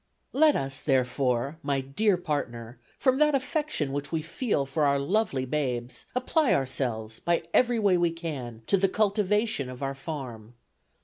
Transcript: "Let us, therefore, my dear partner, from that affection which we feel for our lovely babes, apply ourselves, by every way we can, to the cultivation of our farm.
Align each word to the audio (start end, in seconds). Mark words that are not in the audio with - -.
"Let 0.33 0.55
us, 0.55 0.79
therefore, 0.81 1.59
my 1.61 1.79
dear 1.79 2.17
partner, 2.17 2.79
from 2.97 3.19
that 3.19 3.35
affection 3.35 3.93
which 3.93 4.11
we 4.11 4.23
feel 4.23 4.65
for 4.65 4.83
our 4.85 4.97
lovely 4.97 5.45
babes, 5.45 6.07
apply 6.15 6.55
ourselves, 6.55 7.19
by 7.19 7.43
every 7.53 7.77
way 7.77 7.97
we 7.97 8.09
can, 8.09 8.63
to 8.65 8.77
the 8.77 8.89
cultivation 8.89 9.69
of 9.69 9.83
our 9.83 9.93
farm. 9.93 10.55